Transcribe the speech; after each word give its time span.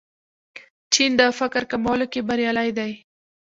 چین 0.93 1.11
د 1.19 1.21
فقر 1.39 1.63
کمولو 1.71 2.05
کې 2.11 2.19
بریالی 2.27 2.69
دی. 2.77 2.91